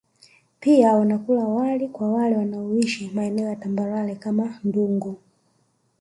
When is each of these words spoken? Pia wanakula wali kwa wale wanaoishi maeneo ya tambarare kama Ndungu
Pia 0.59 0.93
wanakula 0.93 1.43
wali 1.47 1.87
kwa 1.87 2.13
wale 2.13 2.37
wanaoishi 2.37 3.11
maeneo 3.13 3.49
ya 3.49 3.55
tambarare 3.55 4.15
kama 4.15 4.59
Ndungu 4.63 5.17